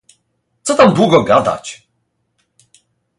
[0.63, 1.87] "Co tam długo gadać!"